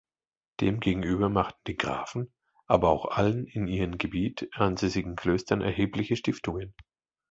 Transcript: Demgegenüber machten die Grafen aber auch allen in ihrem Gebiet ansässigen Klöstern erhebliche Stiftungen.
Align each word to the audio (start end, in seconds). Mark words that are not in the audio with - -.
Demgegenüber 0.61 1.29
machten 1.29 1.59
die 1.67 1.77
Grafen 1.77 2.33
aber 2.65 2.89
auch 2.89 3.05
allen 3.05 3.45
in 3.45 3.67
ihrem 3.67 3.99
Gebiet 3.99 4.49
ansässigen 4.53 5.15
Klöstern 5.15 5.61
erhebliche 5.61 6.15
Stiftungen. 6.15 6.73